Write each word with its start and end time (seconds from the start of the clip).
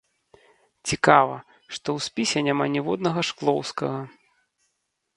Цікава, 0.91 1.35
што 1.73 1.77
ў 1.77 1.99
спісе 2.07 2.39
няма 2.49 2.65
ніводнага 2.79 3.21
шклоўскага. 3.31 4.05